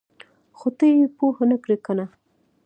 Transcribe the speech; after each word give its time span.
ـ 0.29 0.57
خو 0.57 0.67
ته 0.77 0.85
یې 0.93 1.05
پوهه 1.17 1.43
نه 1.51 1.57
کړې 1.63 1.77
کنه! 1.85 2.05